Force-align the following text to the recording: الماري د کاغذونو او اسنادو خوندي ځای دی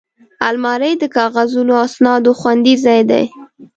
الماري 0.47 0.91
د 0.99 1.03
کاغذونو 1.17 1.71
او 1.79 1.85
اسنادو 1.87 2.31
خوندي 2.39 2.75
ځای 2.85 3.01
دی 3.09 3.23